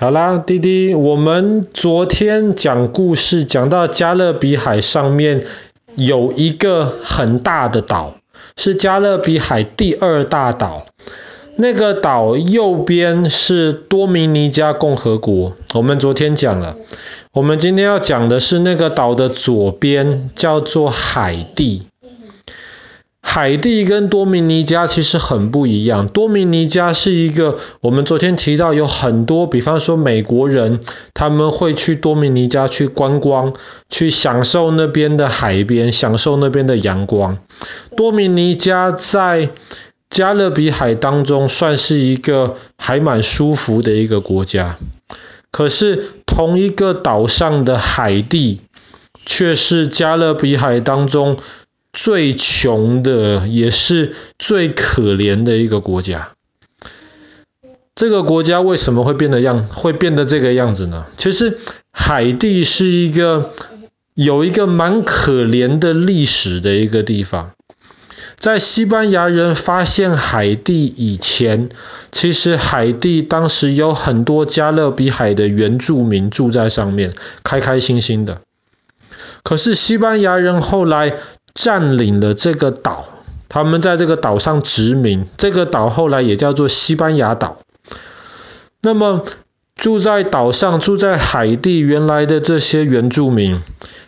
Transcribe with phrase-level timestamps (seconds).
[0.00, 5.44] 好啦，弟弟，我们昨天讲故事讲到加勒比海上面
[5.96, 8.14] 有一个很大的岛，
[8.56, 10.86] 是加勒比海第二大岛。
[11.56, 16.76] 那个岛右边是多明尼加共和国，我们昨天讲了。
[17.32, 21.82] 我们今天要讲的是那个岛的左边，叫做海地。
[23.30, 26.08] 海地跟多米尼加其实很不一样。
[26.08, 30.80] 多米尼加是一个，我们昨天提到有很多，比方说美国人，
[31.12, 33.52] 他们会去多米尼加去观光，
[33.90, 37.36] 去享受那边的海边，享受那边的阳光。
[37.98, 39.50] 多米尼加在
[40.08, 44.78] 加勒比海当中算是一个还蛮舒服的一个国家。
[45.50, 48.62] 可是同一个岛上的海地，
[49.26, 51.36] 却是加勒比海当中。
[52.00, 56.30] 最穷的也是最可怜的一个国家。
[57.96, 61.06] 这个国家为什么会变得样，会变得这个样子呢？
[61.16, 61.58] 其实
[61.90, 63.52] 海地是一个
[64.14, 67.50] 有一个蛮可怜的历史的一个地方。
[68.38, 71.68] 在西班牙人发现海地以前，
[72.12, 78.42] 其实海地当时有很多加勒比海的原住民住在上面，开开心心的。
[79.42, 81.14] 可是西班牙人后来
[81.60, 83.08] 占领了这个岛，
[83.48, 87.58] 他们在这个岛上殖民，这个岛后来也叫做西班牙岛。
[88.80, 89.24] 那么
[89.74, 93.60] 住在岛上、住在海地原来的这些原住民，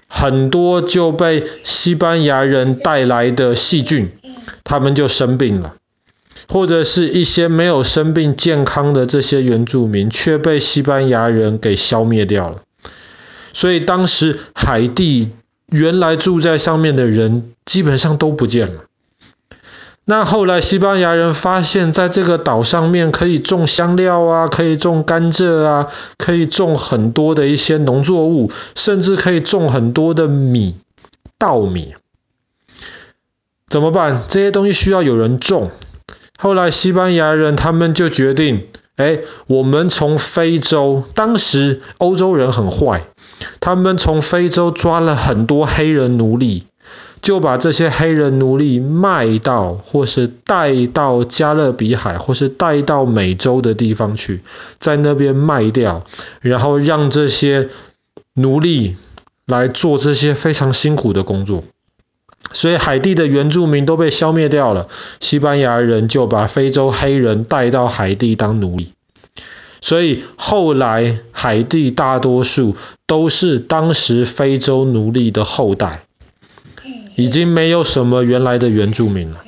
[0.06, 4.12] 很多就被西班牙人带来的细菌，
[4.62, 5.74] 他们就生病了，
[6.48, 12.62] 或者是一些没有生病、健康的这些原住民，却被西班牙人给消灭掉了。
[13.52, 15.30] 所以当时海地。
[15.70, 18.84] 原来住在上面的人基本上都不见了。
[20.04, 25.86] 那后来西班牙人发现，在这个岛上面可以种香料啊，可以种甘蔗啊，
[26.18, 30.76] 可以种很多的一些农作物，甚至可以种很多的米、
[31.38, 31.94] 稻米。
[33.68, 34.24] 怎么办？
[34.26, 35.70] 这些东西需要有人种。
[36.36, 38.66] 后来西班牙人他们就决定，
[39.00, 43.06] 哎，我们从非洲，当时欧洲人很坏。
[43.58, 46.64] 他们从非洲抓了很多黑人奴隶，
[47.22, 54.42] 就把这些黑人奴隶卖到，或是带到加勒比海，或是带到美洲的地方去，
[54.78, 56.04] 在那边卖掉，
[56.42, 57.70] 然后让这些
[58.34, 58.96] 奴隶
[59.46, 61.64] 来做这些非常辛苦的工作。
[62.52, 64.88] 所以海地的原住民都被消灭掉了，
[65.20, 68.92] 西班牙人就把非洲黑人带到海地当奴隶。
[69.80, 76.02] 所以后来海地大多数都是当时非洲奴隶的后代，
[77.16, 79.40] 已经没有什么原来的原住民了。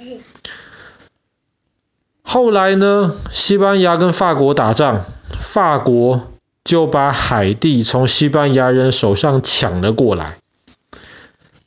[2.23, 6.33] 后来呢，西班牙跟法国打仗，法国
[6.65, 10.39] 就把海地从西班牙人手上抢了过来，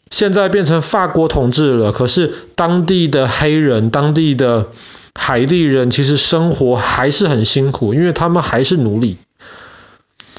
[0.09, 1.91] 现在变成法国统治了。
[1.91, 4.67] 可是当地的黑人，当地的。
[5.17, 9.17] 海地人其实生活还是很辛苦，因为他们还是奴隶。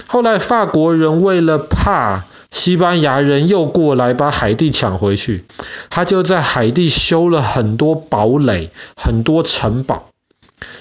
[0.06, 5.46] 后来法国人为了怕西班牙人又过来把海地抢回去，
[5.88, 10.10] 他就在海地修了很多堡垒、很多城堡，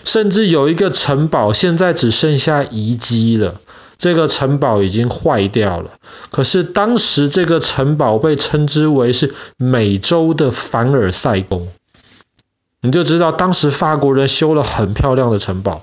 [0.03, 3.55] 甚至有一个城堡现在只剩下遗迹了。
[3.97, 5.91] 这个城堡已经坏掉了，
[6.31, 11.69] 可是当时这个城堡被称之为是美洲的凡尔赛宫。
[12.81, 15.81] 你就知道当时法国人修了很漂亮的城堡，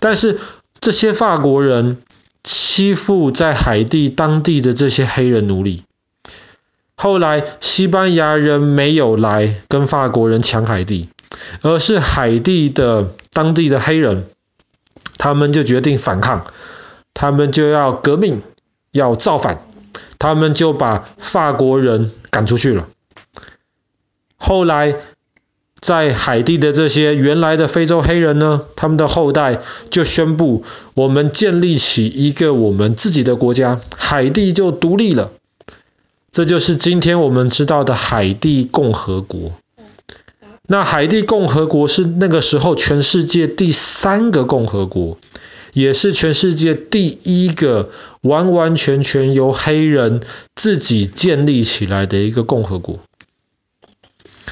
[0.00, 0.38] 但是
[0.80, 1.98] 这些法国人
[2.42, 5.82] 欺负在海地当地的这些黑人奴隶。
[6.94, 11.10] 后来西班牙人没有来跟法国人抢海地，
[11.60, 14.26] 而是海地的当地的黑人，
[15.18, 16.46] 他们就决定反抗，
[17.18, 18.42] 他们就要革命，
[18.92, 19.66] 要造反，
[20.20, 22.86] 他们就把法国人赶出去了。
[24.36, 24.94] 后来。
[25.80, 30.64] 在海地的这些原来的非洲黑人呢，他们的后代就宣布，
[30.94, 35.30] 我们建立起一个我们自己的国家，海地就独立了。
[36.32, 39.52] 这就是今天我们知道的海地共和国。
[40.66, 45.16] 那海地共和国是那个时候全世界第三个共和国，
[45.72, 50.20] 也是全世界第一个完完全全由黑人
[50.54, 52.98] 自己建立起来的一个共和国。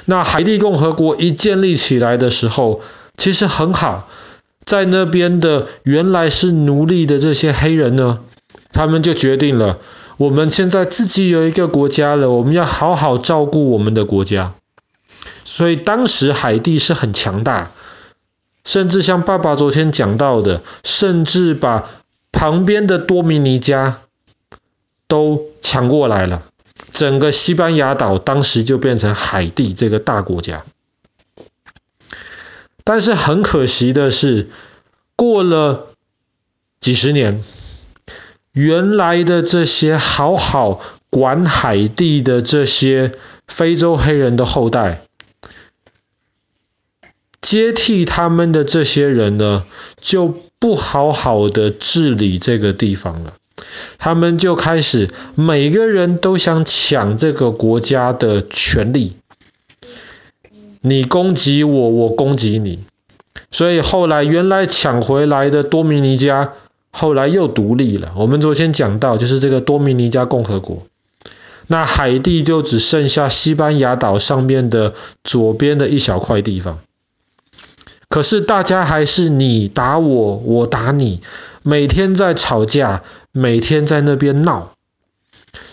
[0.04, 2.82] 那海地共和国一建立起来的时候，
[3.16, 4.08] 其实很好，
[4.64, 8.20] 在那边的原来是奴隶的这些黑人呢，
[8.72, 9.78] 他们就决定了，
[10.16, 14.54] 我们现在自己有一个国家了，我们要好好照顾我们的国家。
[15.44, 17.72] 所以当时海地是很强大，
[18.66, 21.88] 甚至像爸爸昨天讲到的，甚至把
[22.32, 24.00] 旁边的多米尼加
[25.08, 26.42] 都抢过来了，
[26.90, 30.64] 整个西班牙岛当时就变成海地这个大国家。
[32.84, 34.50] 但是很可惜的是，
[35.14, 35.88] 过了
[36.80, 37.42] 几十年，
[38.52, 43.12] 原来的这些好好管海地的这些
[43.46, 45.05] 非洲黑人的后代，
[47.46, 49.62] 接替他们的这些人呢，
[50.00, 53.34] 就不好好的治理这个地方了。
[53.98, 59.14] 他们就开始每个人都想抢这个国家的权利。
[60.80, 62.80] 你攻击我，我攻击你，
[63.52, 66.54] 所以后来原来抢回来的多米尼加，
[66.90, 68.12] 后来又独立了。
[68.16, 70.84] 我们昨天讲到，就是这个多米尼加共和国。
[71.68, 76.80] 那海地就只剩下西班牙岛上面的左边的一小块地方。
[78.16, 81.20] 可是大家还是你打我，我打你，
[81.62, 84.72] 每天在吵架，每天在那边闹。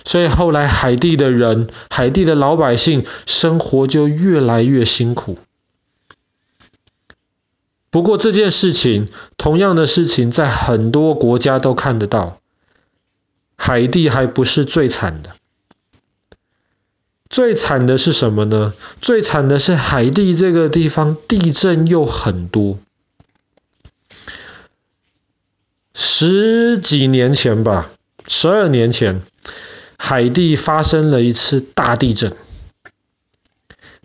[0.04, 5.38] 所以后来海地的人，海地的老百姓生活就越来越辛苦。
[7.90, 9.07] 不过这件事情，
[9.38, 12.39] 同样的事情在很多国家都看得到。
[13.56, 15.34] 海地还不是最惨的，
[17.33, 18.75] 最惨的是什么呢？
[19.01, 22.77] 最惨的是海地这个地方地震又很多。
[25.95, 27.89] 十几年前吧，
[28.27, 29.24] 十二年前。
[29.97, 32.35] 海地发生了一次大地震，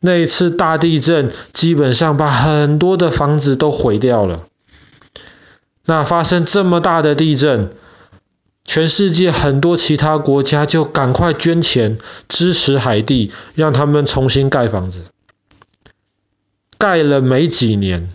[0.01, 4.47] 那一次大地震基本上把很多的房子都毁掉了。
[5.85, 7.75] 那发生这么大的地震，
[8.69, 11.97] 全世界很多其他国家就赶快捐钱
[12.29, 15.05] 支持海地，让他们重新盖房子。
[16.77, 18.11] 盖了没几年，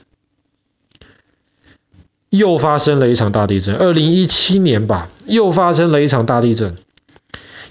[2.29, 3.75] 又发生了一场大地震。
[3.75, 6.77] 二零一七年吧，又发生了一场大地震。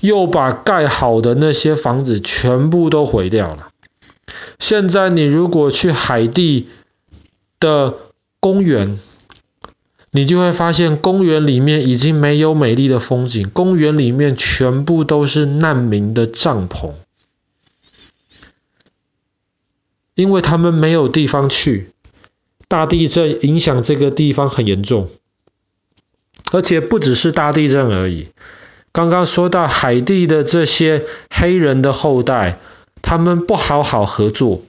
[0.01, 3.69] 又把盖好的那些房子全部都毁掉了。
[4.59, 6.69] 现在你如果去海地
[7.61, 7.95] 的
[8.41, 8.99] 公园，
[10.15, 16.93] 你就会发现公园里面已经没有美丽的风景，公园里面全部都是难民的帐篷，
[20.15, 21.89] 因为他们没有地方去。
[22.69, 25.09] 大地震影响这个地方很严重，
[26.53, 28.29] 而且不只是大地震而已。
[28.93, 32.59] 刚刚说到海地的这些黑人的后代，
[33.01, 34.63] 他们不好好合作，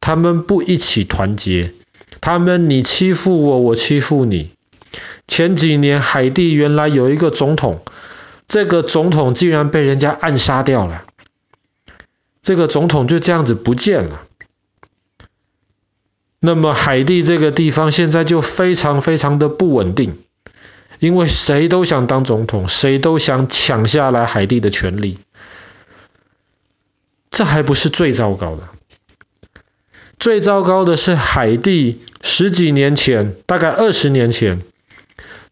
[0.00, 1.74] 他们不一起团结，
[2.22, 4.55] 他们你欺负我，我欺负你。
[5.26, 7.82] 前几年海地原来有一个总统，
[8.48, 11.04] 这个总统竟然被人家暗杀掉了，
[12.42, 14.22] 这个总统就这样子不见了。
[16.40, 20.18] 那么海地这个地方现在就非常非常的不稳定。
[20.98, 25.18] 因为谁都想当总统，谁都想抢下来海地的权利。
[27.28, 28.62] 这还不是最糟糕的，
[30.18, 34.62] 最糟糕的是海地十几年前，大概二十年前，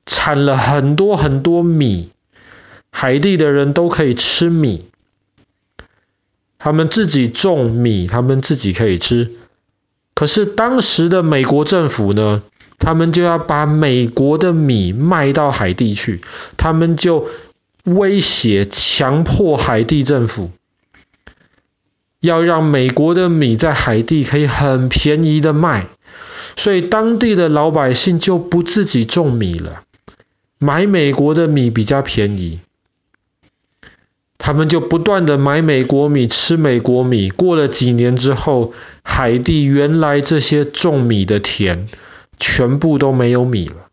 [0.06, 2.10] 产了很多很多米，
[2.90, 4.84] 海地的人都可以吃米，
[6.58, 9.32] 他们自己种米，他们自己可以吃。
[10.14, 12.42] 可是当时的美国政府呢？
[12.76, 16.20] 他们就要把美国的米卖到海地去，
[16.56, 17.28] 他们就
[17.84, 20.50] 威胁、强迫海地政府，
[22.18, 25.86] 要让美国的米在海地可以很便宜的卖，
[26.56, 29.84] 所以当地的老百姓就不自己种米了，
[30.64, 32.60] 买美国的米比较便宜，
[34.38, 37.28] 他们就不断的买美国米，吃美国米。
[37.28, 41.86] 过了几年之后，海地原来这些种米的田。
[42.36, 43.86] 全部都没有米了。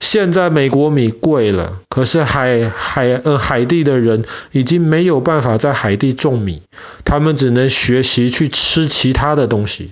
[0.00, 6.62] 现在美国米贵了，可是海海呃海地的人已经没有办法在海地种米，
[7.06, 9.90] 他们只能学习去吃其他的东西，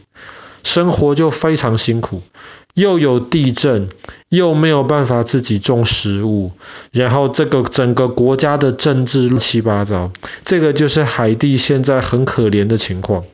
[0.64, 2.22] 生活就非常辛苦。
[2.76, 3.88] 又有地震，
[4.28, 6.52] 又没有办法自己种食物，
[6.92, 10.12] 然后这个整个国家的政治乱七八糟，
[10.44, 13.24] 这个就是海地现在很可怜的情况。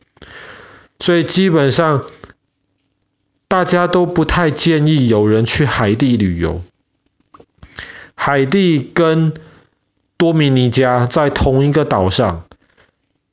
[0.99, 2.05] 所以基本上。
[3.53, 6.63] 大家都不太建议有人去海地旅游。
[8.15, 9.35] 海地跟
[10.17, 12.45] 多米尼加在同一个岛上，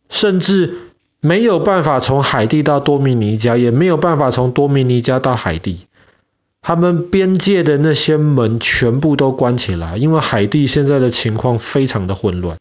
[0.09, 0.75] 甚至
[1.21, 5.87] 没有办法从海地到多米尼加，也没有办法从多米尼加到海地。
[6.69, 12.59] 他们边界的那些门全部都关起来，因为海地现在的情况非常的混乱。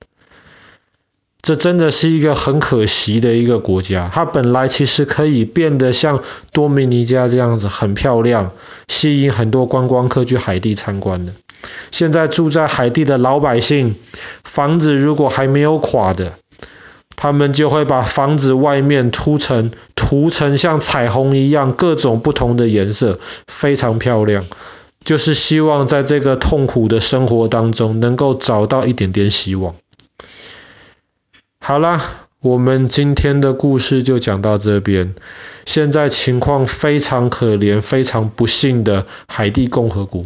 [1.43, 6.23] 这真的是一个很可惜的一个国家，它本来其实可以变得像
[6.55, 8.53] 多米尼加这样子很漂亮，
[8.89, 11.35] 吸引很多观光客去海地参观的。
[11.91, 13.95] 现在住在海地的老百姓，
[14.43, 16.33] 房子如果还没有垮的，
[17.15, 19.71] 他们就会把房子外面涂成
[20.09, 24.47] 涂成像彩虹一样各种不同的颜色，非常漂亮。
[25.05, 29.75] 就是希望在这个痛苦的生活当中，能够找到一点点希望。
[31.61, 32.01] 好啦，
[32.41, 35.15] 我们今天的故事就讲到这边。
[35.67, 40.25] 现在情况非常可怜，非常不幸的海地共和国。